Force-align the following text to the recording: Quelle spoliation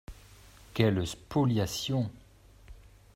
Quelle 0.73 1.05
spoliation 1.05 2.09